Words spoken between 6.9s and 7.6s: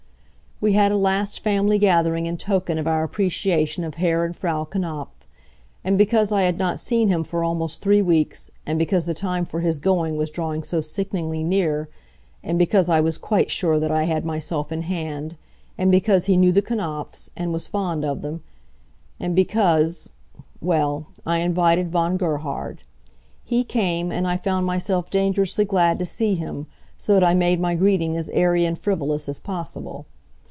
him for